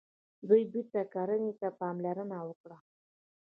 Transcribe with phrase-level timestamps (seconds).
[0.47, 2.77] دوی بیرته کرنې ته پاملرنه وکړه.